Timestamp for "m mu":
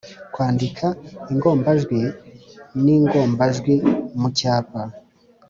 3.81-4.29